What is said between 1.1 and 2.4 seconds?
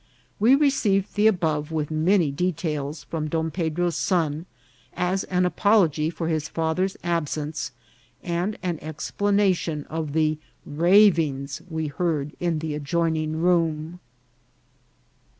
the above, with many